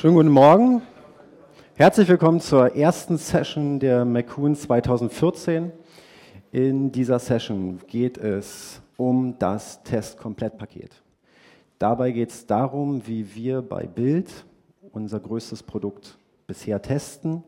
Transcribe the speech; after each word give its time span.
Schönen 0.00 0.14
guten 0.14 0.30
Morgen. 0.30 0.80
Herzlich 1.74 2.08
willkommen 2.08 2.40
zur 2.40 2.74
ersten 2.74 3.18
Session 3.18 3.78
der 3.78 4.06
McCoon 4.06 4.56
2014. 4.56 5.72
In 6.52 6.90
dieser 6.90 7.18
Session 7.18 7.78
geht 7.86 8.16
es 8.16 8.80
um 8.96 9.38
das 9.38 9.82
Testkomplettpaket. 9.82 11.02
Dabei 11.78 12.12
geht 12.12 12.30
es 12.30 12.46
darum, 12.46 13.06
wie 13.06 13.34
wir 13.34 13.60
bei 13.60 13.86
Bild 13.86 14.46
unser 14.90 15.20
größtes 15.20 15.62
Produkt 15.64 16.16
bisher 16.46 16.80
testen 16.80 17.44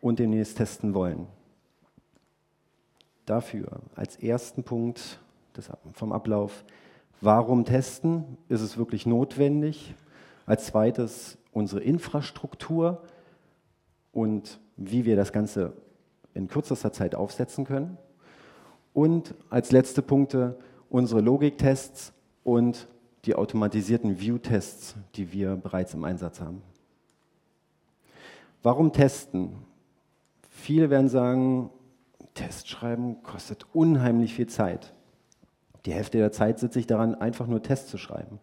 und 0.00 0.20
demnächst 0.20 0.56
testen 0.56 0.94
wollen. 0.94 1.26
Dafür 3.26 3.82
als 3.94 4.16
ersten 4.16 4.62
Punkt 4.62 5.20
vom 5.92 6.12
Ablauf, 6.12 6.64
warum 7.20 7.66
testen? 7.66 8.38
Ist 8.48 8.62
es 8.62 8.78
wirklich 8.78 9.04
notwendig? 9.04 9.94
Als 10.50 10.66
zweites, 10.66 11.38
unsere 11.52 11.80
Infrastruktur 11.80 13.04
und 14.10 14.58
wie 14.76 15.04
wir 15.04 15.14
das 15.14 15.32
Ganze 15.32 15.74
in 16.34 16.48
kürzester 16.48 16.92
Zeit 16.92 17.14
aufsetzen 17.14 17.64
können. 17.64 17.98
Und 18.92 19.36
als 19.48 19.70
letzte 19.70 20.02
Punkte 20.02 20.58
unsere 20.88 21.20
Logiktests 21.20 22.12
und 22.42 22.88
die 23.26 23.36
automatisierten 23.36 24.18
View-Tests, 24.18 24.96
die 25.14 25.32
wir 25.32 25.54
bereits 25.54 25.94
im 25.94 26.02
Einsatz 26.02 26.40
haben. 26.40 26.62
Warum 28.64 28.92
testen? 28.92 29.52
Viele 30.50 30.90
werden 30.90 31.08
sagen, 31.08 31.70
Test 32.34 32.68
schreiben 32.68 33.22
kostet 33.22 33.66
unheimlich 33.72 34.34
viel 34.34 34.48
Zeit. 34.48 34.94
Die 35.86 35.92
Hälfte 35.92 36.18
der 36.18 36.32
Zeit 36.32 36.58
sitze 36.58 36.80
ich 36.80 36.88
daran, 36.88 37.14
einfach 37.14 37.46
nur 37.46 37.62
Tests 37.62 37.88
zu 37.88 37.98
schreiben. 37.98 38.40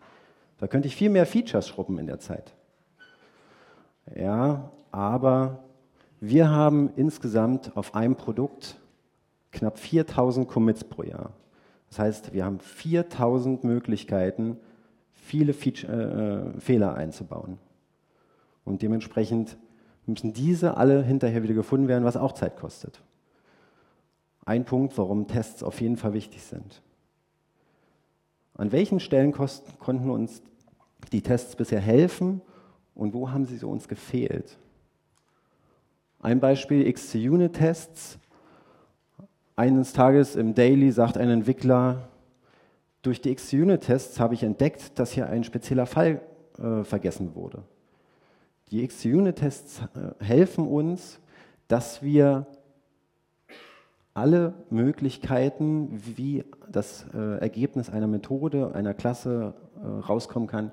Da 0.58 0.68
könnte 0.68 0.88
ich 0.88 0.96
viel 0.96 1.10
mehr 1.10 1.26
Features 1.26 1.68
schrubben 1.68 2.00
in 2.00 2.08
der 2.08 2.20
Zeit. 2.20 2.56
Ja, 4.16 4.72
aber 4.92 5.60
wir 6.20 6.50
haben 6.50 6.92
insgesamt 6.96 7.76
auf 7.76 7.94
einem 7.94 8.16
Produkt 8.16 8.80
knapp 9.52 9.78
4000 9.78 10.48
Commits 10.48 10.84
pro 10.84 11.04
Jahr. 11.04 11.32
Das 11.90 12.00
heißt, 12.00 12.34
wir 12.34 12.46
haben 12.46 12.60
4000 12.60 13.64
Möglichkeiten, 13.64 14.58
viele 15.14 15.54
Feature, 15.54 16.54
äh, 16.56 16.60
Fehler 16.60 16.96
einzubauen. 16.96 17.60
Und 18.66 18.82
dementsprechend 18.82 19.58
müssen 20.06 20.34
diese 20.34 20.78
alle 20.78 21.04
hinterher 21.04 21.44
wieder 21.44 21.54
gefunden 21.54 21.88
werden, 21.88 22.04
was 22.04 22.18
auch 22.18 22.34
Zeit 22.34 22.58
kostet. 22.58 23.02
Ein 24.46 24.66
Punkt, 24.66 24.98
warum 24.98 25.28
Tests 25.28 25.64
auf 25.64 25.82
jeden 25.82 25.98
Fall 25.98 26.14
wichtig 26.14 26.44
sind. 26.44 26.82
An 28.58 28.72
welchen 28.72 29.00
Stellen 29.00 29.32
konnten 29.32 30.10
uns 30.10 30.42
die 31.12 31.22
Tests 31.22 31.56
bisher 31.56 31.80
helfen 31.80 32.42
und 32.96 33.14
wo 33.14 33.30
haben 33.30 33.46
sie 33.46 33.58
so 33.58 33.70
uns 33.70 33.88
gefehlt? 33.88 34.58
Ein 36.20 36.40
Beispiel 36.40 36.92
XC-Unit-Tests. 36.92 38.18
Eines 39.56 39.94
Tages 39.94 40.36
im 40.36 40.56
Daily 40.56 40.92
sagt 40.92 41.18
ein 41.18 41.30
Entwickler, 41.30 42.10
durch 43.04 43.22
die 43.22 43.34
XC-Unit-Tests 43.34 44.20
habe 44.20 44.34
ich 44.34 44.44
entdeckt, 44.44 44.98
dass 44.98 45.12
hier 45.12 45.30
ein 45.30 45.44
spezieller 45.44 45.86
Fall 45.86 46.22
äh, 46.58 46.84
vergessen 46.84 47.36
wurde. 47.36 47.64
Die 48.72 48.86
XC-Unit-Tests 48.86 49.82
äh, 49.94 50.24
helfen 50.24 50.68
uns, 50.68 51.20
dass 51.68 52.02
wir 52.02 52.48
alle 54.18 54.56
Möglichkeiten, 54.72 55.90
wie 56.18 56.44
das 56.72 57.06
äh, 57.14 57.38
Ergebnis 57.38 57.92
einer 57.92 58.08
Methode, 58.08 58.74
einer 58.74 58.96
Klasse 58.96 59.54
äh, 59.76 59.88
rauskommen 59.88 60.48
kann, 60.48 60.72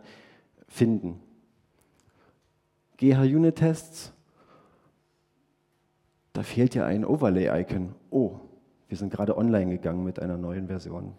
finden. 0.67 1.21
GH-Unit-Tests, 2.97 4.15
da 6.33 6.43
fehlt 6.43 6.75
ja 6.75 6.87
ein 6.87 7.05
Overlay-Icon. 7.05 7.95
Oh, 8.09 8.41
wir 8.89 8.97
sind 8.97 9.13
gerade 9.13 9.37
online 9.37 9.73
gegangen 9.73 10.05
mit 10.05 10.21
einer 10.21 10.39
neuen 10.39 10.69
Version. 10.69 11.13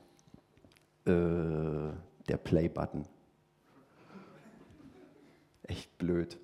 Äh, 1.05 1.11
der 2.27 2.37
Play-Button. 2.43 3.03
Echt 5.61 5.95
blöd. 5.99 6.39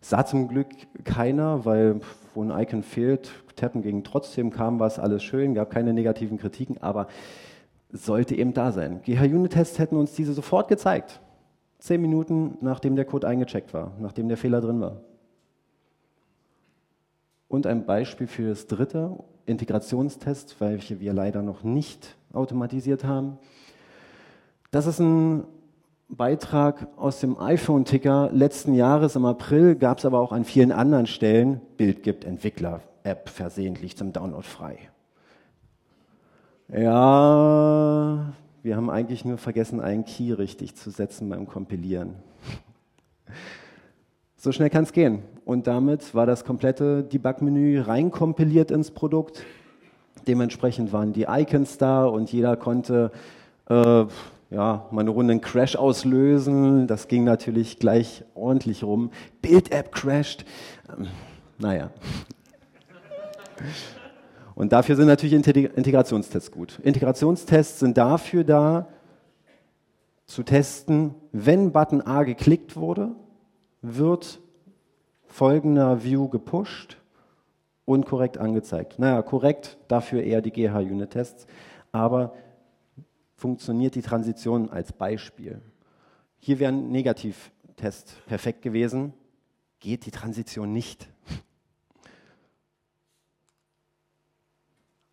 Sah 0.00 0.24
zum 0.24 0.48
Glück 0.48 0.68
keiner, 1.04 1.64
weil 1.64 2.00
wo 2.34 2.42
ein 2.42 2.50
Icon 2.50 2.82
fehlt, 2.82 3.30
tappen 3.56 3.82
ging 3.82 4.04
trotzdem, 4.04 4.50
kam 4.50 4.78
was, 4.78 4.98
alles 4.98 5.22
schön, 5.22 5.54
gab 5.54 5.70
keine 5.70 5.92
negativen 5.92 6.38
Kritiken, 6.38 6.78
aber 6.80 7.08
sollte 7.90 8.36
eben 8.36 8.54
da 8.54 8.70
sein. 8.72 9.00
GH-Unit-Tests 9.02 9.78
hätten 9.78 9.96
uns 9.96 10.12
diese 10.12 10.34
sofort 10.34 10.68
gezeigt. 10.68 11.20
Zehn 11.78 12.00
Minuten, 12.00 12.58
nachdem 12.60 12.96
der 12.96 13.04
Code 13.04 13.26
eingecheckt 13.26 13.72
war, 13.72 13.92
nachdem 13.98 14.28
der 14.28 14.36
Fehler 14.36 14.60
drin 14.60 14.80
war. 14.80 15.00
Und 17.48 17.66
ein 17.66 17.86
Beispiel 17.86 18.26
für 18.26 18.48
das 18.48 18.66
dritte, 18.66 19.18
Integrationstest, 19.46 20.60
welche 20.60 21.00
wir 21.00 21.14
leider 21.14 21.42
noch 21.42 21.64
nicht 21.64 22.16
automatisiert 22.32 23.04
haben. 23.04 23.38
Das 24.70 24.86
ist 24.86 25.00
ein 25.00 25.44
Beitrag 26.08 26.88
aus 26.96 27.20
dem 27.20 27.38
iPhone-Ticker 27.38 28.30
letzten 28.32 28.72
Jahres 28.72 29.14
im 29.14 29.26
April, 29.26 29.76
gab 29.76 29.98
es 29.98 30.06
aber 30.06 30.20
auch 30.20 30.32
an 30.32 30.44
vielen 30.44 30.72
anderen 30.72 31.06
Stellen. 31.06 31.60
Bild 31.76 32.02
gibt 32.02 32.24
Entwickler-App 32.24 33.28
versehentlich 33.28 33.96
zum 33.96 34.14
Download 34.14 34.42
frei. 34.42 34.78
Ja, 36.68 38.32
wir 38.62 38.76
haben 38.76 38.88
eigentlich 38.88 39.26
nur 39.26 39.36
vergessen, 39.36 39.80
einen 39.80 40.06
Key 40.06 40.32
richtig 40.32 40.76
zu 40.76 40.90
setzen 40.90 41.28
beim 41.28 41.46
Kompilieren. 41.46 42.14
So 44.36 44.50
schnell 44.50 44.70
kann 44.70 44.84
es 44.84 44.92
gehen. 44.92 45.22
Und 45.44 45.66
damit 45.66 46.14
war 46.14 46.24
das 46.24 46.44
komplette 46.44 47.02
Debug-Menü 47.02 47.80
reinkompiliert 47.80 48.70
ins 48.70 48.90
Produkt. 48.90 49.44
Dementsprechend 50.26 50.92
waren 50.92 51.12
die 51.12 51.26
Icons 51.28 51.76
da 51.76 52.06
und 52.06 52.32
jeder 52.32 52.56
konnte 52.56 53.12
äh, 53.68 54.04
ja, 54.50 54.86
mal 54.90 55.02
eine 55.02 55.10
Runde 55.10 55.32
einen 55.32 55.40
Crash 55.40 55.76
auslösen. 55.76 56.86
Das 56.86 57.08
ging 57.08 57.24
natürlich 57.24 57.78
gleich 57.78 58.24
ordentlich 58.34 58.82
rum. 58.82 59.10
Bild-App 59.42 59.92
crasht. 59.92 60.44
Ähm, 60.90 61.08
naja. 61.58 61.90
Und 64.54 64.72
dafür 64.72 64.96
sind 64.96 65.06
natürlich 65.06 65.34
Integrationstests 65.34 66.50
gut. 66.50 66.80
Integrationstests 66.82 67.80
sind 67.80 67.96
dafür 67.96 68.44
da, 68.44 68.88
zu 70.28 70.42
testen, 70.42 71.14
wenn 71.32 71.72
Button 71.72 72.02
A 72.02 72.22
geklickt 72.22 72.76
wurde, 72.76 73.12
wird 73.80 74.40
folgender 75.26 76.04
View 76.04 76.28
gepusht 76.28 76.98
und 77.86 78.04
korrekt 78.04 78.36
angezeigt. 78.36 78.98
Naja, 78.98 79.22
korrekt, 79.22 79.78
dafür 79.88 80.22
eher 80.22 80.42
die 80.42 80.50
GH-Unit-Tests, 80.50 81.46
aber 81.92 82.34
funktioniert 83.38 83.94
die 83.94 84.02
Transition 84.02 84.68
als 84.68 84.92
Beispiel. 84.92 85.62
Hier 86.38 86.58
wäre 86.58 86.72
ein 86.72 86.90
Negativtest 86.90 88.16
perfekt 88.26 88.62
gewesen, 88.62 89.14
geht 89.78 90.06
die 90.06 90.10
Transition 90.10 90.72
nicht. 90.72 91.08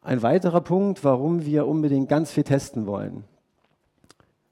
Ein 0.02 0.24
weiterer 0.24 0.62
Punkt, 0.62 1.04
warum 1.04 1.46
wir 1.46 1.68
unbedingt 1.68 2.10
ganz 2.10 2.32
viel 2.32 2.44
testen 2.44 2.88
wollen. 2.88 3.24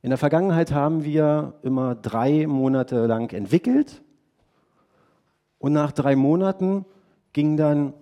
In 0.04 0.10
der 0.10 0.20
Vergangenheit 0.20 0.72
haben 0.72 1.04
wir 1.04 1.56
immer 1.64 1.96
drei 1.96 2.46
Monate 2.46 3.08
lang 3.08 3.34
entwickelt 3.34 4.04
und 5.58 5.74
nach 5.74 5.92
drei 5.92 6.16
Monaten 6.16 6.86
gingen 7.34 7.58
dann 7.58 7.94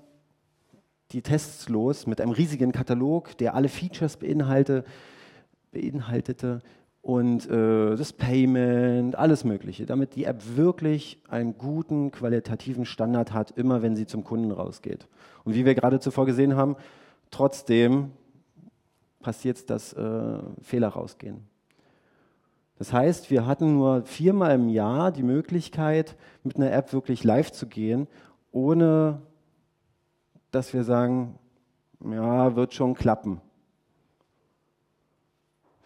die 1.12 1.22
Tests 1.22 1.70
los 1.70 2.08
mit 2.08 2.20
einem 2.20 2.32
riesigen 2.32 2.74
Katalog, 2.74 3.38
der 3.38 3.56
alle 3.56 3.70
Features 3.70 4.18
beinhalte, 4.18 4.84
beinhaltete 5.72 6.62
und 7.02 7.50
äh, 7.50 7.96
das 7.96 8.14
Payment, 8.14 9.16
alles 9.16 9.44
Mögliche, 9.44 9.86
damit 9.86 10.16
die 10.16 10.26
App 10.26 10.56
wirklich 10.56 11.20
einen 11.30 11.58
guten 11.58 12.12
qualitativen 12.12 12.86
Standard 12.86 13.34
hat, 13.34 13.52
immer 13.52 13.82
wenn 13.82 13.96
sie 13.96 14.06
zum 14.06 14.24
Kunden 14.24 14.52
rausgeht. 14.52 15.08
Und 15.44 15.56
wie 15.56 15.66
wir 15.66 15.74
gerade 15.74 16.00
zuvor 16.00 16.26
gesehen 16.26 16.56
haben, 16.56 16.76
Trotzdem 17.32 18.12
passiert 19.22 19.58
es, 19.58 19.66
dass 19.66 19.94
äh, 19.94 20.40
Fehler 20.62 20.90
rausgehen. 20.90 21.48
Das 22.78 22.92
heißt, 22.92 23.32
wir 23.32 23.46
hatten 23.46 23.76
nur 23.76 24.04
viermal 24.04 24.56
im 24.56 24.68
Jahr 24.68 25.12
die 25.12 25.24
Möglichkeit, 25.24 26.18
mit 26.44 26.58
einer 26.58 26.72
App 26.72 26.94
wirklich 26.94 27.24
live 27.24 27.52
zu 27.52 27.68
gehen, 27.68 28.08
ohne 28.52 29.22
dass 30.52 30.74
wir 30.74 30.84
sagen, 30.84 31.40
ja, 32.04 32.56
wird 32.56 32.74
schon 32.74 32.96
klappen. 32.96 33.40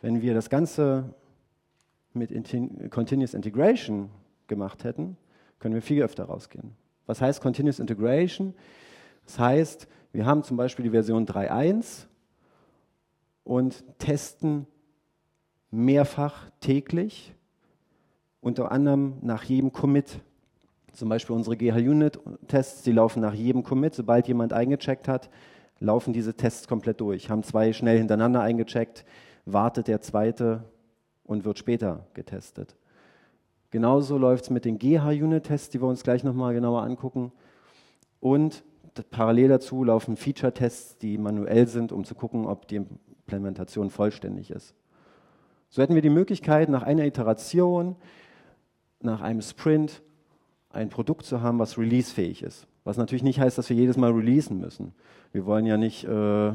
Wenn 0.06 0.22
wir 0.22 0.36
das 0.36 0.52
Ganze 0.52 1.16
mit 2.14 2.30
Continuous 2.92 3.34
Integration 3.34 4.12
gemacht 4.46 4.84
hätten, 4.84 5.18
können 5.58 5.74
wir 5.74 5.82
viel 5.82 6.04
öfter 6.04 6.26
rausgehen. 6.26 6.76
Was 7.08 7.22
heißt 7.22 7.42
Continuous 7.42 7.80
Integration? 7.80 8.54
Das 9.26 9.40
heißt, 9.40 9.88
wir 10.14 10.28
haben 10.28 10.44
zum 10.44 10.58
Beispiel 10.58 10.84
die 10.84 10.92
Version 10.92 11.26
3.1 11.26 12.06
und 13.46 13.84
testen 13.98 14.68
mehrfach 15.72 16.52
täglich 16.60 17.34
unter 18.42 18.72
anderem 18.72 19.16
nach 19.24 19.44
jedem 19.46 19.72
Commit. 19.72 20.20
Zum 20.94 21.10
Beispiel 21.10 21.36
unsere 21.36 21.58
GH-Unit-Tests, 21.58 22.84
die 22.84 22.92
laufen 22.92 23.22
nach 23.22 23.34
jedem 23.34 23.64
Commit. 23.64 23.96
Sobald 23.96 24.28
jemand 24.28 24.54
eingecheckt 24.54 25.08
hat, 25.08 25.32
laufen 25.80 26.14
diese 26.14 26.36
Tests 26.36 26.68
komplett 26.68 27.02
durch. 27.02 27.32
Haben 27.32 27.42
zwei 27.42 27.74
schnell 27.74 27.98
hintereinander 27.98 28.42
eingecheckt, 28.42 29.04
wartet 29.46 29.88
der 29.88 30.02
zweite 30.02 30.64
und 31.24 31.46
wird 31.46 31.60
später 31.60 32.08
getestet. 32.14 32.76
Genauso 33.72 34.18
läuft 34.18 34.46
es 34.46 34.50
mit 34.50 34.66
den 34.66 34.78
GH-Unit-Tests, 34.78 35.70
die 35.70 35.82
wir 35.82 35.88
uns 35.88 36.04
gleich 36.04 36.24
nochmal 36.24 36.54
genauer 36.54 36.84
angucken. 36.84 37.32
Und 38.20 38.64
parallel 39.12 39.50
dazu 39.50 39.84
laufen 39.84 40.16
Feature-Tests, 40.16 40.98
die 40.98 41.18
manuell 41.18 41.68
sind, 41.68 41.92
um 41.92 42.06
zu 42.06 42.16
gucken, 42.16 42.46
ob 42.46 42.68
die 42.68 42.78
Implementation 42.78 43.90
vollständig 43.90 44.52
ist. 44.52 44.74
So 45.70 45.82
hätten 45.82 45.96
wir 45.96 46.02
die 46.02 46.10
Möglichkeit, 46.10 46.70
nach 46.70 46.84
einer 46.84 47.06
Iteration, 47.06 47.96
nach 49.02 49.22
einem 49.22 49.42
Sprint, 49.42 50.02
ein 50.70 50.90
Produkt 50.90 51.26
zu 51.26 51.42
haben, 51.42 51.60
was 51.60 51.78
releasefähig 51.78 52.44
ist. 52.44 52.68
Was 52.84 52.98
natürlich 52.98 53.24
nicht 53.24 53.40
heißt, 53.40 53.58
dass 53.58 53.70
wir 53.70 53.76
jedes 53.76 53.98
Mal 53.98 54.12
releasen 54.12 54.60
müssen. 54.60 54.94
Wir 55.32 55.46
wollen 55.46 55.66
ja 55.66 55.76
nicht 55.76 56.06
äh, 56.06 56.54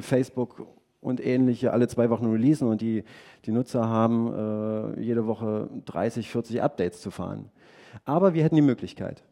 Facebook 0.00 0.66
und 1.04 1.24
ähnliche 1.24 1.72
alle 1.72 1.86
zwei 1.86 2.08
Wochen 2.08 2.24
releasen 2.24 2.66
und 2.66 2.80
die, 2.80 3.04
die 3.44 3.52
Nutzer 3.52 3.86
haben 3.86 4.96
äh, 4.96 5.00
jede 5.00 5.26
Woche 5.26 5.68
30, 5.84 6.30
40 6.30 6.62
Updates 6.62 7.02
zu 7.02 7.10
fahren. 7.10 7.50
Aber 8.06 8.32
wir 8.32 8.42
hätten 8.42 8.56
die 8.56 8.62
Möglichkeit. 8.62 9.22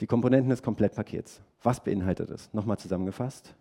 Die 0.00 0.08
Komponenten 0.08 0.50
des 0.50 0.64
Komplettpakets. 0.64 1.40
Was 1.62 1.84
beinhaltet 1.84 2.30
es? 2.30 2.52
Nochmal 2.52 2.78
zusammengefasst. 2.78 3.54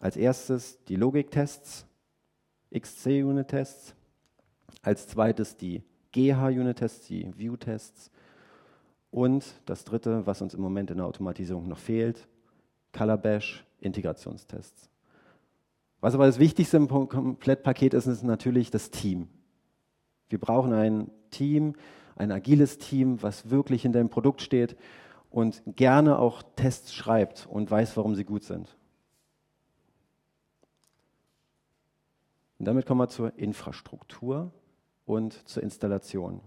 Als 0.00 0.16
erstes 0.16 0.82
die 0.86 0.96
Logiktests, 0.96 1.86
XC-Unit-Tests. 2.76 3.94
Als 4.82 5.06
zweites 5.06 5.56
die 5.56 5.84
GH-Unit-Tests, 6.10 7.06
die 7.06 7.30
View-Tests. 7.38 8.10
Und 9.12 9.44
das 9.66 9.84
dritte, 9.84 10.26
was 10.26 10.42
uns 10.42 10.52
im 10.52 10.60
Moment 10.60 10.90
in 10.90 10.96
der 10.96 11.06
Automatisierung 11.06 11.68
noch 11.68 11.78
fehlt, 11.78 12.26
Calabash 12.96 13.62
Integrationstests. 13.80 14.88
Was 16.00 16.14
aber 16.14 16.24
das 16.24 16.38
Wichtigste 16.38 16.78
im 16.78 16.88
Komplettpaket 16.88 17.92
ist, 17.92 18.06
ist 18.06 18.22
natürlich 18.22 18.70
das 18.70 18.90
Team. 18.90 19.28
Wir 20.30 20.40
brauchen 20.40 20.72
ein 20.72 21.10
Team, 21.30 21.74
ein 22.16 22.32
agiles 22.32 22.78
Team, 22.78 23.22
was 23.22 23.50
wirklich 23.50 23.82
hinter 23.82 23.98
dem 23.98 24.08
Produkt 24.08 24.40
steht 24.40 24.76
und 25.30 25.62
gerne 25.66 26.18
auch 26.18 26.42
Tests 26.56 26.94
schreibt 26.94 27.46
und 27.50 27.70
weiß, 27.70 27.98
warum 27.98 28.14
sie 28.14 28.24
gut 28.24 28.44
sind. 28.44 28.74
Und 32.58 32.64
damit 32.66 32.86
kommen 32.86 33.00
wir 33.00 33.08
zur 33.08 33.38
Infrastruktur 33.38 34.52
und 35.04 35.46
zur 35.46 35.62
Installation. 35.62 36.40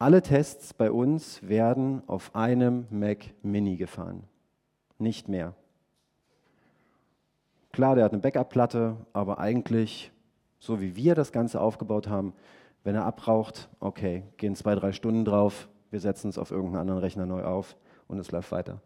Alle 0.00 0.22
Tests 0.22 0.74
bei 0.74 0.90
uns 0.90 1.46
werden 1.46 2.02
auf 2.08 2.34
einem 2.34 2.86
Mac 2.90 3.32
Mini 3.42 3.76
gefahren 3.76 4.24
nicht 5.00 5.28
mehr. 5.28 5.54
Klar, 7.72 7.94
der 7.94 8.04
hat 8.04 8.12
eine 8.12 8.20
Backup-Platte, 8.20 8.96
aber 9.12 9.38
eigentlich, 9.38 10.12
so 10.58 10.80
wie 10.80 10.96
wir 10.96 11.14
das 11.14 11.32
Ganze 11.32 11.60
aufgebaut 11.60 12.08
haben, 12.08 12.34
wenn 12.82 12.94
er 12.94 13.04
abraucht, 13.04 13.68
okay, 13.78 14.24
gehen 14.36 14.56
zwei, 14.56 14.74
drei 14.74 14.92
Stunden 14.92 15.24
drauf, 15.24 15.68
wir 15.90 16.00
setzen 16.00 16.28
es 16.28 16.38
auf 16.38 16.50
irgendeinen 16.50 16.80
anderen 16.80 17.00
Rechner 17.00 17.26
neu 17.26 17.44
auf 17.44 17.76
und 18.08 18.18
es 18.18 18.32
läuft 18.32 18.52
weiter. 18.52 18.80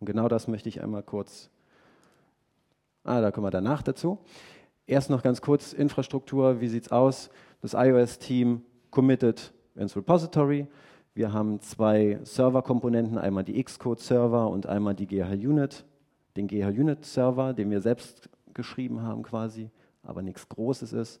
Und 0.00 0.06
genau 0.06 0.28
das 0.28 0.48
möchte 0.48 0.68
ich 0.68 0.82
einmal 0.82 1.02
kurz, 1.02 1.50
ah, 3.04 3.20
da 3.20 3.30
kommen 3.30 3.46
wir 3.46 3.50
danach 3.50 3.82
dazu. 3.82 4.18
Erst 4.86 5.10
noch 5.10 5.22
ganz 5.22 5.40
kurz 5.40 5.72
Infrastruktur, 5.72 6.60
wie 6.60 6.68
sieht 6.68 6.86
es 6.86 6.92
aus? 6.92 7.30
Das 7.60 7.74
iOS-Team 7.74 8.62
committed 8.90 9.52
ins 9.76 9.96
Repository. 9.96 10.66
Wir 11.14 11.34
haben 11.34 11.60
zwei 11.60 12.18
Serverkomponenten, 12.22 13.18
einmal 13.18 13.44
die 13.44 13.62
Xcode-Server 13.62 14.48
und 14.48 14.66
einmal 14.66 14.94
die 14.94 15.06
GH-Unit, 15.06 15.84
den 16.38 16.46
GH-Unit-Server, 16.46 17.52
den 17.52 17.70
wir 17.70 17.82
selbst 17.82 18.30
geschrieben 18.54 19.02
haben 19.02 19.22
quasi, 19.22 19.68
aber 20.02 20.22
nichts 20.22 20.48
Großes 20.48 20.94
ist. 20.94 21.20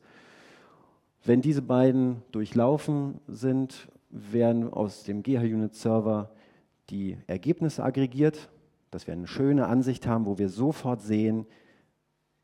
Wenn 1.24 1.42
diese 1.42 1.60
beiden 1.60 2.22
durchlaufen 2.32 3.20
sind, 3.28 3.88
werden 4.08 4.72
aus 4.72 5.04
dem 5.04 5.22
GH-Unit-Server 5.22 6.30
die 6.88 7.18
Ergebnisse 7.26 7.84
aggregiert, 7.84 8.48
dass 8.90 9.06
wir 9.06 9.12
eine 9.12 9.26
schöne 9.26 9.66
Ansicht 9.66 10.06
haben, 10.06 10.24
wo 10.24 10.38
wir 10.38 10.48
sofort 10.48 11.02
sehen, 11.02 11.44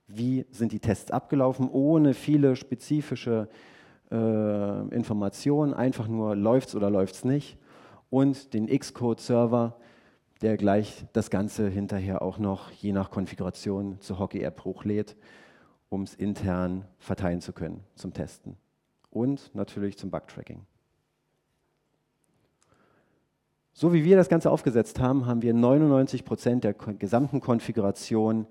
wie 0.07 0.45
sind 0.51 0.73
die 0.73 0.81
Tests 0.81 1.11
abgelaufen, 1.11 1.71
ohne 1.71 2.13
viele 2.13 2.57
spezifische 2.57 3.49
äh, 4.11 4.95
Informationen, 4.95 5.75
einfach 5.75 6.09
nur 6.09 6.37
läuft 6.37 6.69
es 6.69 6.75
oder 6.75 6.91
läuft 6.91 7.15
es 7.15 7.25
nicht. 7.25 7.59
Und 8.11 8.55
den 8.55 8.67
Xcode-Server, 8.67 9.77
der 10.41 10.57
gleich 10.57 11.05
das 11.13 11.31
Ganze 11.31 11.69
hinterher 11.69 12.23
auch 12.23 12.39
noch 12.39 12.71
je 12.71 12.93
nach 12.93 13.11
Konfiguration 13.11 14.01
zur 14.01 14.19
Hockey-App 14.19 14.65
hochlädt, 14.65 15.17
um 15.89 16.03
es 16.03 16.15
intern 16.15 16.85
verteilen 16.99 17.41
zu 17.41 17.53
können 17.53 17.85
zum 17.95 18.13
Testen. 18.13 18.57
Und 19.11 19.55
natürlich 19.55 19.99
zum 19.99 20.11
Bug-Tracking. 20.11 20.65
So 23.73 23.93
wie 23.93 24.05
wir 24.05 24.17
das 24.17 24.29
Ganze 24.29 24.51
aufgesetzt 24.51 24.99
haben, 24.99 25.27
haben 25.27 25.43
wir 25.43 25.55
99 25.55 26.25
Prozent 26.25 26.65
der 26.65 26.75
gesamten 26.75 27.41
Konfiguration 27.41 28.47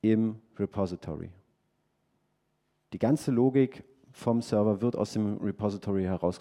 im 0.00 0.40
Repository. 0.58 1.30
Die 2.92 2.98
ganze 2.98 3.30
Logik 3.32 3.84
vom 4.16 4.40
Server 4.40 4.80
wird 4.80 4.96
aus 4.96 5.12
dem 5.12 5.36
Repository 5.36 6.04
heraus 6.04 6.38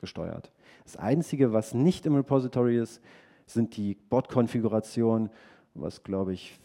gesteuert. 0.00 0.50
Das 0.84 0.96
Einzige, 0.96 1.52
was 1.52 1.74
nicht 1.74 2.06
im 2.06 2.14
Repository 2.14 2.78
ist, 2.78 3.02
sind 3.44 3.76
die 3.76 3.96
Bot-Konfigurationen, 4.08 5.28
was 5.74 6.02
glaube 6.02 6.32
ich 6.32 6.58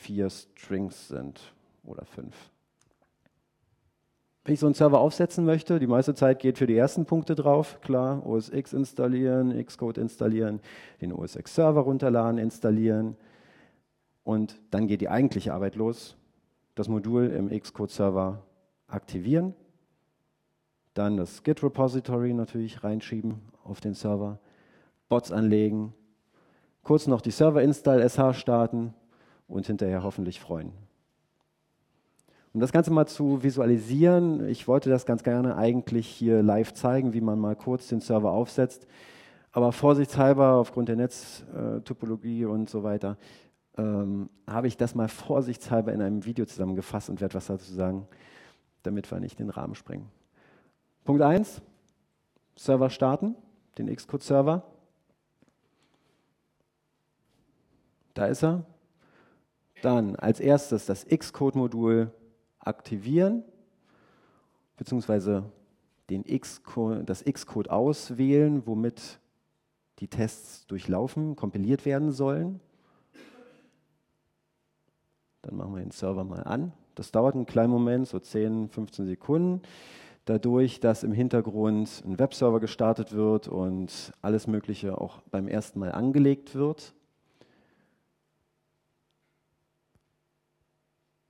vier 0.00 0.28
Strings 0.28 1.06
sind 1.06 1.40
oder 1.84 2.04
fünf. 2.04 2.34
Wenn 4.44 4.54
ich 4.54 4.60
so 4.60 4.66
einen 4.66 4.74
Server 4.74 4.98
aufsetzen 4.98 5.44
möchte, 5.44 5.78
die 5.78 5.86
meiste 5.86 6.14
Zeit 6.14 6.40
geht 6.40 6.58
für 6.58 6.66
die 6.66 6.76
ersten 6.76 7.06
Punkte 7.06 7.36
drauf, 7.36 7.80
klar, 7.80 8.26
OS 8.26 8.50
X 8.50 8.72
installieren, 8.72 9.64
Xcode 9.64 9.98
installieren, 9.98 10.60
den 11.00 11.12
OS 11.12 11.36
X 11.36 11.54
Server 11.54 11.82
runterladen, 11.82 12.38
installieren 12.38 13.16
und 14.24 14.60
dann 14.72 14.88
geht 14.88 15.00
die 15.00 15.08
eigentliche 15.08 15.54
Arbeit 15.54 15.76
los, 15.76 16.16
das 16.74 16.88
Modul 16.88 17.28
im 17.28 17.48
Xcode 17.48 17.92
Server 17.92 18.42
aktivieren, 18.94 19.54
dann 20.94 21.16
das 21.16 21.42
Git-Repository 21.42 22.32
natürlich 22.32 22.84
reinschieben 22.84 23.42
auf 23.64 23.80
den 23.80 23.94
Server, 23.94 24.38
Bots 25.08 25.32
anlegen, 25.32 25.92
kurz 26.82 27.06
noch 27.06 27.20
die 27.20 27.30
Server-Install 27.30 28.08
SH 28.08 28.34
starten 28.34 28.94
und 29.48 29.66
hinterher 29.66 30.02
hoffentlich 30.02 30.40
freuen. 30.40 30.72
Um 32.52 32.60
das 32.60 32.70
Ganze 32.70 32.92
mal 32.92 33.06
zu 33.06 33.42
visualisieren, 33.42 34.46
ich 34.48 34.68
wollte 34.68 34.88
das 34.88 35.06
ganz 35.06 35.24
gerne 35.24 35.56
eigentlich 35.56 36.06
hier 36.06 36.40
live 36.42 36.72
zeigen, 36.72 37.12
wie 37.12 37.20
man 37.20 37.40
mal 37.40 37.56
kurz 37.56 37.88
den 37.88 38.00
Server 38.00 38.30
aufsetzt. 38.30 38.86
Aber 39.50 39.72
vorsichtshalber, 39.72 40.54
aufgrund 40.54 40.88
der 40.88 40.96
Netztopologie 40.96 42.44
und 42.44 42.70
so 42.70 42.84
weiter, 42.84 43.16
ähm, 43.76 44.30
habe 44.48 44.68
ich 44.68 44.76
das 44.76 44.94
mal 44.94 45.08
vorsichtshalber 45.08 45.92
in 45.92 46.00
einem 46.00 46.24
Video 46.24 46.44
zusammengefasst 46.44 47.10
und 47.10 47.20
werde 47.20 47.34
was 47.34 47.46
dazu 47.46 47.72
sagen 47.72 48.06
damit 48.84 49.10
wir 49.10 49.18
nicht 49.18 49.38
den 49.38 49.50
Rahmen 49.50 49.74
sprengen. 49.74 50.08
Punkt 51.04 51.20
1, 51.20 51.60
Server 52.56 52.90
starten, 52.90 53.34
den 53.78 53.94
Xcode-Server. 53.94 54.62
Da 58.14 58.26
ist 58.26 58.44
er. 58.44 58.64
Dann 59.82 60.16
als 60.16 60.40
erstes 60.40 60.86
das 60.86 61.04
Xcode-Modul 61.04 62.10
aktivieren, 62.58 63.42
beziehungsweise 64.76 65.50
den 66.10 66.24
Xcode, 66.24 67.08
das 67.08 67.24
Xcode 67.24 67.70
auswählen, 67.70 68.66
womit 68.66 69.18
die 69.98 70.08
Tests 70.08 70.66
durchlaufen, 70.66 71.36
kompiliert 71.36 71.84
werden 71.84 72.12
sollen. 72.12 72.60
Dann 75.42 75.56
machen 75.56 75.74
wir 75.74 75.82
den 75.82 75.90
Server 75.90 76.24
mal 76.24 76.42
an. 76.44 76.72
Das 76.94 77.10
dauert 77.10 77.34
einen 77.34 77.46
kleinen 77.46 77.70
Moment, 77.70 78.08
so 78.08 78.18
10, 78.18 78.68
15 78.68 79.06
Sekunden. 79.06 79.62
Dadurch, 80.26 80.80
dass 80.80 81.02
im 81.02 81.12
Hintergrund 81.12 82.02
ein 82.06 82.18
Webserver 82.18 82.60
gestartet 82.60 83.12
wird 83.12 83.46
und 83.48 84.12
alles 84.22 84.46
Mögliche 84.46 84.98
auch 84.98 85.20
beim 85.30 85.48
ersten 85.48 85.78
Mal 85.78 85.92
angelegt 85.92 86.54
wird. 86.54 86.94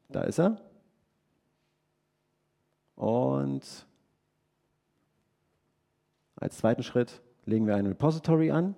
Da 0.08 0.22
ist 0.22 0.38
er. 0.38 0.60
Und 2.94 3.86
als 6.36 6.58
zweiten 6.58 6.84
Schritt 6.84 7.20
legen 7.46 7.66
wir 7.66 7.74
ein 7.74 7.86
Repository 7.86 8.52
an. 8.52 8.76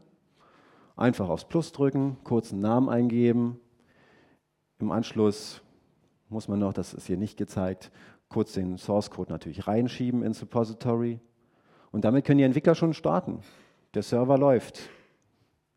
Einfach 0.96 1.28
aufs 1.28 1.44
Plus 1.44 1.72
drücken, 1.72 2.16
kurzen 2.24 2.60
Namen 2.60 2.88
eingeben. 2.88 3.60
Im 4.78 4.90
Anschluss 4.90 5.60
muss 6.28 6.48
man 6.48 6.58
noch, 6.58 6.72
das 6.72 6.94
ist 6.94 7.06
hier 7.06 7.16
nicht 7.16 7.36
gezeigt, 7.36 7.90
kurz 8.28 8.52
den 8.52 8.78
Source 8.78 9.10
Code 9.10 9.30
natürlich 9.30 9.66
reinschieben 9.66 10.22
ins 10.22 10.42
Repository. 10.42 11.20
Und 11.92 12.04
damit 12.04 12.24
können 12.24 12.38
die 12.38 12.44
Entwickler 12.44 12.74
schon 12.74 12.94
starten. 12.94 13.40
Der 13.94 14.02
Server 14.02 14.36
läuft. 14.36 14.90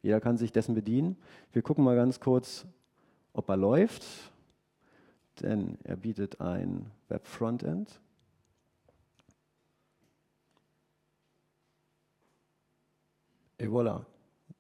Jeder 0.02 0.20
kann 0.20 0.38
sich 0.38 0.52
dessen 0.52 0.76
bedienen. 0.76 1.18
Wir 1.52 1.62
gucken 1.62 1.84
mal 1.84 1.96
ganz 1.96 2.20
kurz, 2.20 2.66
ob 3.34 3.50
er 3.50 3.58
läuft. 3.58 4.04
Denn 5.42 5.78
er 5.84 5.96
bietet 5.96 6.42
ein 6.42 6.92
Web 7.08 7.28
Frontend. 7.28 8.02
Et 13.58 13.70
voilà, 13.70 14.06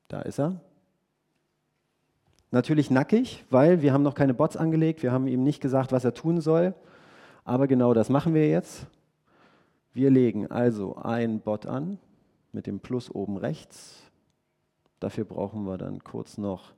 da 0.10 0.22
ist 0.22 0.40
er. 0.40 0.60
Natürlich 2.52 2.90
nackig, 2.90 3.46
weil 3.50 3.82
wir 3.82 3.94
haben 3.94 4.04
noch 4.04 4.16
keine 4.16 4.34
Bots 4.34 4.58
angelegt, 4.58 5.04
wir 5.04 5.12
haben 5.12 5.28
ihm 5.28 5.44
nicht 5.44 5.62
gesagt, 5.62 5.92
was 5.92 6.04
er 6.04 6.14
tun 6.14 6.42
soll. 6.42 6.74
Aber 7.46 7.68
genau 7.68 7.94
das 7.94 8.10
machen 8.10 8.34
wir 8.34 8.50
jetzt. 8.50 8.88
Wir 9.94 10.10
legen 10.10 10.50
also 10.50 10.96
einen 10.96 11.40
Bot 11.42 11.66
an 11.66 12.00
mit 12.52 12.68
dem 12.68 12.80
Plus 12.80 13.14
oben 13.14 13.38
rechts. 13.38 14.04
Dafür 15.00 15.26
brauchen 15.26 15.64
wir 15.66 15.78
dann 15.78 16.04
kurz 16.04 16.38
noch 16.38 16.74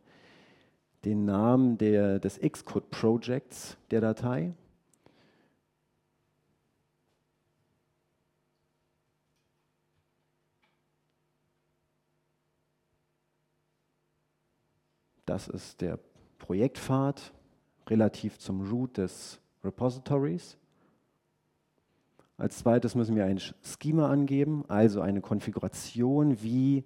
den 1.06 1.26
Namen 1.26 1.78
der, 1.78 2.20
des 2.20 2.40
Xcode 2.40 2.90
Projects 2.90 3.78
der 3.92 4.02
Datei. 4.02 4.54
Das 15.32 15.48
ist 15.48 15.80
der 15.80 15.98
Projektpfad 16.40 17.32
relativ 17.88 18.38
zum 18.38 18.70
Root 18.70 18.98
des 18.98 19.40
Repositories. 19.64 20.58
Als 22.36 22.58
zweites 22.58 22.96
müssen 22.96 23.16
wir 23.16 23.24
ein 23.24 23.40
Schema 23.40 24.10
angeben, 24.10 24.66
also 24.68 25.00
eine 25.00 25.22
Konfiguration, 25.22 26.44
wie 26.44 26.84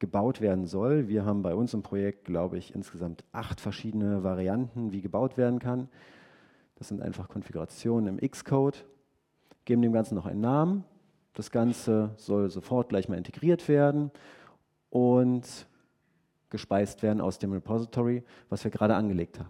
gebaut 0.00 0.40
werden 0.40 0.66
soll. 0.66 1.06
Wir 1.06 1.24
haben 1.24 1.42
bei 1.42 1.54
uns 1.54 1.72
im 1.72 1.84
Projekt, 1.84 2.24
glaube 2.24 2.58
ich, 2.58 2.74
insgesamt 2.74 3.22
acht 3.30 3.60
verschiedene 3.60 4.24
Varianten, 4.24 4.90
wie 4.90 5.00
gebaut 5.00 5.36
werden 5.36 5.60
kann. 5.60 5.88
Das 6.74 6.88
sind 6.88 7.00
einfach 7.00 7.28
Konfigurationen 7.28 8.18
im 8.18 8.28
Xcode. 8.28 8.84
Geben 9.66 9.82
dem 9.82 9.92
Ganzen 9.92 10.16
noch 10.16 10.26
einen 10.26 10.40
Namen. 10.40 10.82
Das 11.32 11.52
Ganze 11.52 12.10
soll 12.16 12.50
sofort 12.50 12.88
gleich 12.88 13.08
mal 13.08 13.18
integriert 13.18 13.68
werden. 13.68 14.10
Und 14.90 15.68
gespeist 16.54 17.02
werden 17.02 17.20
aus 17.20 17.40
dem 17.40 17.52
Repository, 17.52 18.22
was 18.48 18.62
wir 18.62 18.70
gerade 18.70 18.94
angelegt 18.94 19.40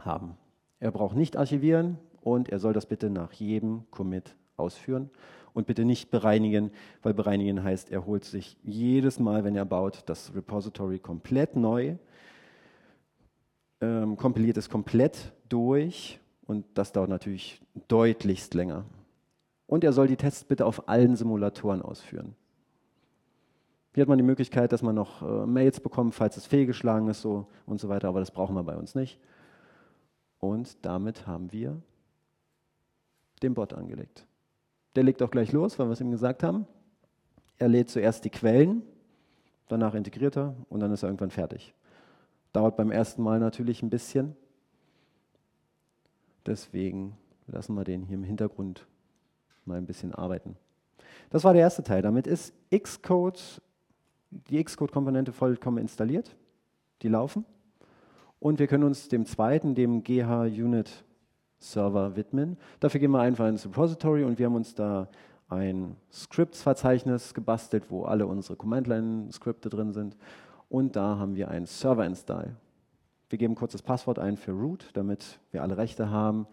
haben. 0.00 0.36
Er 0.80 0.90
braucht 0.90 1.16
nicht 1.16 1.36
archivieren 1.36 1.98
und 2.20 2.48
er 2.48 2.58
soll 2.58 2.72
das 2.72 2.86
bitte 2.86 3.10
nach 3.10 3.32
jedem 3.32 3.88
Commit 3.92 4.34
ausführen 4.56 5.08
und 5.54 5.68
bitte 5.68 5.84
nicht 5.84 6.10
bereinigen, 6.10 6.72
weil 7.00 7.14
bereinigen 7.14 7.62
heißt, 7.62 7.92
er 7.92 8.06
holt 8.06 8.24
sich 8.24 8.56
jedes 8.64 9.20
Mal, 9.20 9.44
wenn 9.44 9.54
er 9.54 9.66
baut, 9.66 10.02
das 10.06 10.34
Repository 10.34 10.98
komplett 10.98 11.54
neu, 11.54 11.94
ähm, 13.80 14.16
kompiliert 14.16 14.56
es 14.56 14.68
komplett 14.68 15.32
durch 15.48 16.18
und 16.44 16.66
das 16.74 16.90
dauert 16.90 17.08
natürlich 17.08 17.62
deutlichst 17.86 18.52
länger. 18.54 18.84
Und 19.68 19.84
er 19.84 19.92
soll 19.92 20.08
die 20.08 20.16
Tests 20.16 20.42
bitte 20.42 20.66
auf 20.66 20.88
allen 20.88 21.14
Simulatoren 21.14 21.82
ausführen. 21.82 22.34
Hier 23.98 24.02
hat 24.02 24.08
man 24.08 24.18
die 24.18 24.24
Möglichkeit, 24.24 24.70
dass 24.70 24.80
man 24.80 24.94
noch 24.94 25.22
äh, 25.22 25.44
Mails 25.44 25.80
bekommt, 25.80 26.14
falls 26.14 26.36
es 26.36 26.46
fehlgeschlagen 26.46 27.08
ist 27.08 27.20
so 27.20 27.48
und 27.66 27.80
so 27.80 27.88
weiter, 27.88 28.06
aber 28.06 28.20
das 28.20 28.30
brauchen 28.30 28.54
wir 28.54 28.62
bei 28.62 28.76
uns 28.76 28.94
nicht. 28.94 29.18
Und 30.38 30.86
damit 30.86 31.26
haben 31.26 31.50
wir 31.50 31.82
den 33.42 33.54
Bot 33.54 33.72
angelegt. 33.72 34.24
Der 34.94 35.02
legt 35.02 35.20
auch 35.20 35.32
gleich 35.32 35.50
los, 35.50 35.80
weil 35.80 35.88
wir 35.88 35.94
es 35.94 36.00
ihm 36.00 36.12
gesagt 36.12 36.44
haben. 36.44 36.68
Er 37.58 37.66
lädt 37.66 37.90
zuerst 37.90 38.24
die 38.24 38.30
Quellen, 38.30 38.82
danach 39.66 39.94
integriert 39.94 40.36
er 40.36 40.54
und 40.68 40.78
dann 40.78 40.92
ist 40.92 41.02
er 41.02 41.08
irgendwann 41.08 41.32
fertig. 41.32 41.74
Dauert 42.52 42.76
beim 42.76 42.92
ersten 42.92 43.20
Mal 43.20 43.40
natürlich 43.40 43.82
ein 43.82 43.90
bisschen. 43.90 44.36
Deswegen 46.46 47.16
lassen 47.48 47.74
wir 47.74 47.82
den 47.82 48.04
hier 48.04 48.16
im 48.16 48.22
Hintergrund 48.22 48.86
mal 49.64 49.76
ein 49.76 49.86
bisschen 49.86 50.14
arbeiten. 50.14 50.54
Das 51.30 51.42
war 51.42 51.52
der 51.52 51.62
erste 51.62 51.82
Teil. 51.82 52.00
Damit 52.00 52.28
ist 52.28 52.54
Xcode 52.70 53.60
die 54.30 54.62
Xcode-Komponente 54.62 55.32
vollkommen 55.32 55.78
installiert, 55.78 56.36
die 57.02 57.08
laufen. 57.08 57.44
Und 58.40 58.58
wir 58.58 58.66
können 58.66 58.84
uns 58.84 59.08
dem 59.08 59.26
zweiten, 59.26 59.74
dem 59.74 60.04
GH-Unit 60.04 61.04
Server 61.58 62.14
widmen. 62.14 62.56
Dafür 62.80 63.00
gehen 63.00 63.10
wir 63.10 63.20
einfach 63.20 63.48
ins 63.48 63.64
Repository 63.64 64.24
und 64.24 64.38
wir 64.38 64.46
haben 64.46 64.54
uns 64.54 64.74
da 64.74 65.08
ein 65.48 65.96
Scripts-Verzeichnis 66.12 67.34
gebastelt, 67.34 67.90
wo 67.90 68.04
alle 68.04 68.26
unsere 68.26 68.56
Command-Line-Skripte 68.56 69.68
drin 69.68 69.92
sind. 69.92 70.16
Und 70.68 70.94
da 70.94 71.16
haben 71.18 71.34
wir 71.34 71.48
ein 71.48 71.66
Server-Install. 71.66 72.54
Wir 73.30 73.38
geben 73.38 73.54
kurz 73.54 73.72
das 73.72 73.82
Passwort 73.82 74.18
ein 74.18 74.36
für 74.36 74.52
root, 74.52 74.90
damit 74.92 75.40
wir 75.50 75.62
alle 75.62 75.76
Rechte 75.76 76.10
haben. 76.10 76.46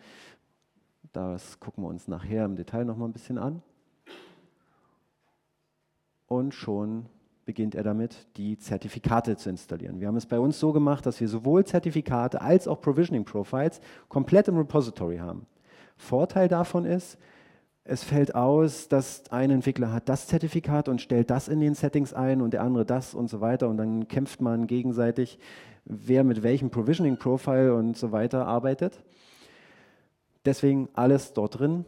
Das 1.13 1.59
gucken 1.59 1.83
wir 1.83 1.89
uns 1.89 2.07
nachher 2.07 2.45
im 2.45 2.55
Detail 2.55 2.85
nochmal 2.85 3.09
ein 3.09 3.13
bisschen 3.13 3.37
an. 3.37 3.61
Und 6.27 6.53
schon 6.53 7.05
beginnt 7.45 7.75
er 7.75 7.83
damit, 7.83 8.27
die 8.37 8.57
Zertifikate 8.57 9.37
zu 9.37 9.49
installieren. 9.49 9.99
Wir 9.99 10.07
haben 10.07 10.17
es 10.17 10.25
bei 10.25 10.39
uns 10.39 10.59
so 10.59 10.73
gemacht, 10.73 11.05
dass 11.05 11.21
wir 11.21 11.27
sowohl 11.27 11.63
Zertifikate 11.63 12.41
als 12.41 12.67
auch 12.67 12.81
Provisioning 12.81 13.23
Profiles 13.23 13.79
komplett 14.09 14.47
im 14.47 14.57
Repository 14.57 15.17
haben. 15.17 15.45
Vorteil 15.95 16.47
davon 16.47 16.85
ist, 16.85 17.17
es 17.87 18.03
fällt 18.03 18.33
aus, 18.33 18.87
dass 18.87 19.31
ein 19.31 19.51
Entwickler 19.51 19.93
hat 19.93 20.09
das 20.09 20.25
Zertifikat 20.25 20.89
und 20.89 21.01
stellt 21.01 21.29
das 21.29 21.47
in 21.47 21.59
den 21.59 21.75
Settings 21.75 22.13
ein 22.13 22.41
und 22.41 22.51
der 22.51 22.63
andere 22.63 22.83
das 22.83 23.13
und 23.13 23.29
so 23.29 23.41
weiter 23.41 23.69
und 23.69 23.77
dann 23.77 24.07
kämpft 24.07 24.41
man 24.41 24.65
gegenseitig, 24.65 25.37
wer 25.85 26.23
mit 26.23 26.41
welchem 26.41 26.71
Provisioning 26.71 27.17
Profile 27.17 27.75
und 27.75 27.95
so 27.95 28.11
weiter 28.11 28.47
arbeitet. 28.47 29.03
Deswegen 30.45 30.89
alles 30.93 31.33
dort 31.33 31.59
drin. 31.59 31.85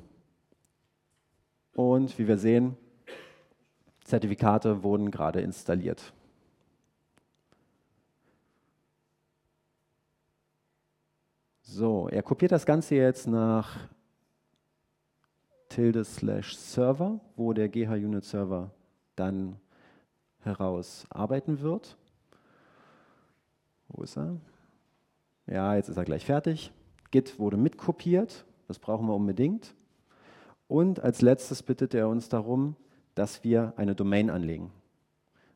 Und 1.73 2.17
wie 2.19 2.27
wir 2.27 2.37
sehen, 2.37 2.75
Zertifikate 4.07 4.83
wurden 4.83 5.11
gerade 5.11 5.41
installiert. 5.41 6.13
So, 11.61 12.07
er 12.07 12.23
kopiert 12.23 12.53
das 12.53 12.65
Ganze 12.65 12.95
jetzt 12.95 13.27
nach 13.27 13.77
tilde 15.67 16.05
slash 16.05 16.55
Server, 16.55 17.19
wo 17.35 17.51
der 17.51 17.67
GH-Unit 17.67 18.23
Server 18.23 18.71
dann 19.17 19.59
heraus 20.39 21.05
arbeiten 21.09 21.59
wird. 21.59 21.97
Wo 23.89 24.03
ist 24.03 24.17
er? 24.17 24.37
Ja, 25.47 25.75
jetzt 25.75 25.89
ist 25.89 25.97
er 25.97 26.05
gleich 26.05 26.25
fertig. 26.25 26.71
Git 27.11 27.39
wurde 27.39 27.57
mitkopiert, 27.57 28.45
das 28.69 28.79
brauchen 28.79 29.05
wir 29.07 29.15
unbedingt. 29.15 29.75
Und 30.69 31.01
als 31.01 31.21
letztes 31.21 31.61
bittet 31.61 31.93
er 31.93 32.07
uns 32.07 32.29
darum, 32.29 32.77
dass 33.17 33.43
wir 33.43 33.73
eine 33.77 33.95
Domain 33.95 34.29
anlegen. 34.29 34.71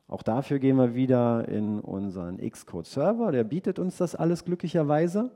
Auch 0.08 0.22
dafür 0.22 0.58
gehen 0.58 0.76
wir 0.76 0.94
wieder 0.94 1.48
in 1.48 1.80
unseren 1.80 2.38
Xcode 2.38 2.86
Server, 2.86 3.32
der 3.32 3.44
bietet 3.44 3.78
uns 3.78 3.96
das 3.96 4.14
alles 4.14 4.44
glücklicherweise. 4.44 5.30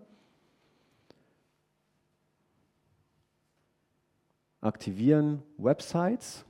Aktivieren 4.61 5.43
Websites 5.57 6.45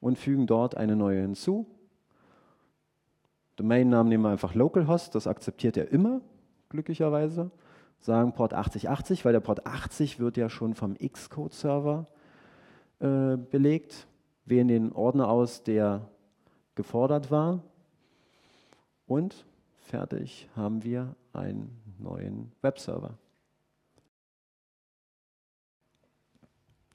und 0.00 0.18
fügen 0.18 0.46
dort 0.46 0.76
eine 0.76 0.94
neue 0.94 1.20
hinzu. 1.20 1.66
Domainnamen 3.56 4.08
nehmen 4.08 4.22
wir 4.22 4.30
einfach 4.30 4.54
localhost, 4.54 5.16
das 5.16 5.26
akzeptiert 5.26 5.76
er 5.76 5.90
immer, 5.90 6.20
glücklicherweise. 6.68 7.50
Sagen 8.00 8.32
Port 8.32 8.54
8080, 8.54 9.24
weil 9.24 9.32
der 9.32 9.40
Port 9.40 9.66
80 9.66 10.20
wird 10.20 10.36
ja 10.36 10.48
schon 10.48 10.74
vom 10.74 10.94
Xcode 10.96 11.52
Server 11.52 12.06
äh, 13.00 13.36
belegt 13.36 14.06
wählen 14.48 14.68
den 14.68 14.92
Ordner 14.92 15.28
aus, 15.28 15.62
der 15.62 16.08
gefordert 16.74 17.30
war 17.30 17.62
und 19.06 19.46
fertig 19.78 20.48
haben 20.54 20.84
wir 20.84 21.14
einen 21.32 21.80
neuen 21.98 22.52
Webserver. 22.62 23.18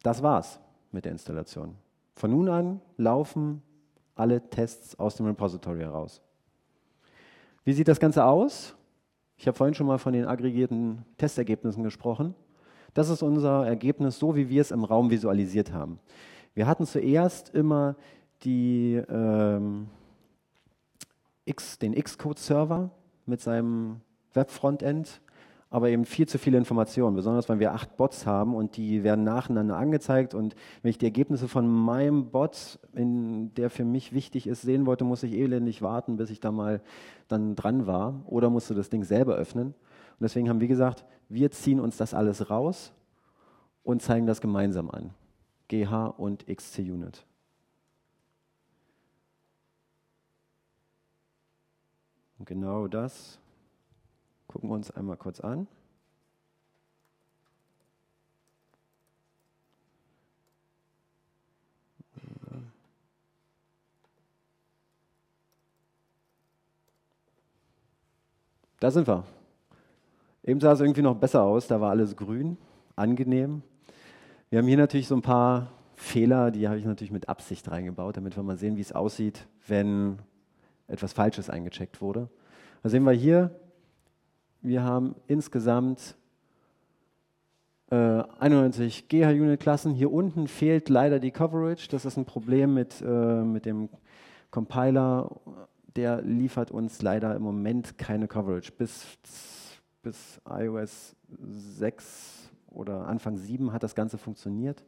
Das 0.04 0.22
war's 0.22 0.60
mit 0.92 1.06
der 1.06 1.12
Installation. 1.14 1.76
Von 2.16 2.32
nun 2.32 2.50
an 2.50 2.82
laufen 2.98 3.62
alle 4.16 4.48
Tests 4.50 4.98
aus 5.00 5.16
dem 5.16 5.26
Repository 5.26 5.80
heraus. 5.80 6.22
Wie 7.64 7.74
sieht 7.74 7.88
das 7.88 8.00
Ganze 8.00 8.26
aus? 8.26 8.76
Ich 9.38 9.48
habe 9.48 9.58
vorhin 9.58 9.74
schon 9.74 9.88
mal 9.88 9.98
von 9.98 10.14
den 10.14 10.26
aggregierten 10.26 11.06
Testergebnissen 11.18 11.84
gesprochen. 11.84 12.36
Das 12.94 13.10
ist 13.10 13.24
unser 13.24 13.66
Ergebnis, 13.66 14.20
so 14.20 14.36
wie 14.36 14.50
wir 14.50 14.62
es 14.62 14.72
im 14.72 14.84
Raum 14.84 15.10
visualisiert 15.10 15.74
haben. 15.74 16.00
Wir 16.54 16.68
hatten 16.68 16.86
zuerst 16.86 17.54
immer 17.54 17.96
die, 18.44 19.02
ähm, 19.10 19.88
X, 21.46 21.80
den 21.80 21.94
Xcode-Server 21.96 22.90
mit 23.26 23.42
seinem 23.42 24.02
Web-Frontend 24.34 25.22
aber 25.74 25.90
eben 25.90 26.06
viel 26.06 26.28
zu 26.28 26.38
viele 26.38 26.60
Informationen, 26.60 27.16
besonders 27.16 27.50
wenn 27.50 27.58
wir 27.58 27.74
acht 27.74 27.98
Bots 27.98 28.28
haben 28.28 28.54
und 28.54 28.78
die 28.78 29.04
werden 29.04 29.24
nacheinander 29.24 29.76
angezeigt 29.76 30.36
und 30.36 30.54
wenn 30.84 30.92
ich 30.92 31.00
die 31.00 31.06
Ergebnisse 31.06 31.48
von 31.48 31.68
meinem 31.68 32.30
Bot, 32.30 32.78
in, 32.94 33.52
der 33.56 33.72
für 33.72 33.84
mich 33.84 34.14
wichtig 34.14 34.46
ist, 34.46 34.62
sehen 34.62 34.86
wollte, 34.86 35.04
muss 35.04 35.24
ich 35.24 35.34
elendig 35.34 35.82
warten, 35.82 36.16
bis 36.16 36.30
ich 36.30 36.40
da 36.40 36.52
mal 36.52 36.80
dann 37.28 37.56
dran 37.56 37.88
war 37.88 38.22
oder 38.28 38.52
musste 38.52 38.76
das 38.76 38.92
Ding 38.92 39.04
selber 39.04 39.34
öffnen. 39.34 39.70
Und 39.70 40.22
deswegen 40.22 40.48
haben 40.48 40.60
wir 40.60 40.68
gesagt, 40.68 41.06
wir 41.28 41.50
ziehen 41.50 41.80
uns 41.80 41.98
das 41.98 42.14
alles 42.14 42.52
raus 42.52 42.94
und 43.82 44.04
zeigen 44.04 44.28
das 44.28 44.42
gemeinsam 44.42 44.92
an. 44.92 45.10
GH 45.74 46.14
und 46.18 46.46
XC-Unit. 46.46 47.26
Genau 52.46 52.88
das 52.88 53.40
gucken 54.48 54.70
wir 54.70 54.76
uns 54.76 54.92
einmal 54.92 55.18
kurz 55.18 55.40
an. 55.40 55.66
Da 68.80 68.92
sind 68.92 69.08
wir. 69.08 69.26
Eben 70.44 70.60
sah 70.60 70.74
es 70.74 70.82
irgendwie 70.82 71.02
noch 71.02 71.16
besser 71.16 71.42
aus, 71.42 71.68
da 71.68 71.82
war 71.82 71.90
alles 71.90 72.16
grün, 72.16 72.58
angenehm. 72.96 73.64
Wir 74.54 74.60
haben 74.60 74.68
hier 74.68 74.78
natürlich 74.78 75.08
so 75.08 75.16
ein 75.16 75.24
paar 75.24 75.72
Fehler, 75.96 76.52
die 76.52 76.68
habe 76.68 76.78
ich 76.78 76.86
natürlich 76.86 77.10
mit 77.10 77.28
Absicht 77.28 77.72
reingebaut, 77.72 78.18
damit 78.18 78.36
wir 78.36 78.44
mal 78.44 78.56
sehen, 78.56 78.78
wie 78.78 78.82
es 78.82 78.92
aussieht, 78.92 79.48
wenn 79.66 80.20
etwas 80.88 81.12
Falsches 81.12 81.50
eingecheckt 81.50 82.02
wurde. 82.02 82.30
Da 82.84 82.90
sehen 82.90 83.04
wir 83.04 83.14
hier, 83.14 83.60
wir 84.62 84.84
haben 84.84 85.16
insgesamt 85.26 86.16
äh, 87.90 87.96
91 87.96 89.08
GH-Unit-Klassen. 89.08 89.96
Hier 89.96 90.14
unten 90.14 90.48
fehlt 90.48 90.88
leider 90.88 91.20
die 91.20 91.32
Coverage. 91.32 91.88
Das 91.90 92.06
ist 92.06 92.18
ein 92.18 92.26
Problem 92.26 92.76
mit, 92.76 93.02
äh, 93.02 93.42
mit 93.42 93.66
dem 93.66 93.90
Compiler. 94.52 95.32
Der 95.96 96.22
liefert 96.22 96.70
uns 96.70 97.02
leider 97.02 97.36
im 97.36 97.42
Moment 97.42 97.98
keine 97.98 98.28
Coverage. 98.28 98.72
Bis, 98.72 99.04
bis 100.04 100.40
iOS 100.48 101.16
6 101.40 102.44
oder 102.74 103.08
Anfang 103.08 103.38
7 103.38 103.72
hat 103.72 103.84
das 103.84 103.96
Ganze 103.96 104.18
funktioniert 104.18 104.84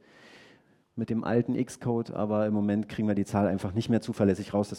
mit 0.95 1.09
dem 1.09 1.23
alten 1.23 1.63
Xcode, 1.63 2.11
aber 2.11 2.47
im 2.47 2.53
Moment 2.53 2.87
kriegen 2.87 3.07
wir 3.07 3.15
die 3.15 3.25
Zahl 3.25 3.47
einfach 3.47 3.73
nicht 3.73 3.89
mehr 3.89 4.01
zuverlässig 4.01 4.53
raus. 4.53 4.69